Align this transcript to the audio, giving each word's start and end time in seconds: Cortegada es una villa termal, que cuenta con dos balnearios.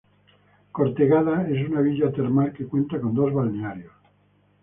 Cortegada 0.79 1.43
es 1.55 1.67
una 1.69 1.81
villa 1.87 2.09
termal, 2.11 2.51
que 2.53 2.65
cuenta 2.65 2.99
con 2.99 3.13
dos 3.13 3.31
balnearios. 3.31 3.93